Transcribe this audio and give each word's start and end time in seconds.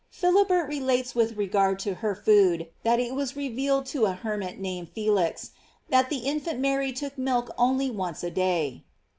Philibert 0.09 0.67
relates 0.67 1.13
with 1.13 1.37
regard 1.37 1.77
to 1.77 1.93
her 1.93 2.15
food, 2.15 2.69
that 2.81 2.99
it 2.99 3.13
was 3.13 3.35
revealed 3.35 3.85
to 3.85 4.05
a 4.05 4.13
hermit 4.13 4.57
named 4.57 4.89
Felix, 4.89 5.51
that 5.89 6.09
the 6.09 6.25
infant 6.25 6.59
Mary 6.59 6.91
took 6.91 7.19
milk 7.19 7.51
only 7.55 7.91
once 7.91 8.23
a 8.23 8.31
day. 8.31 8.83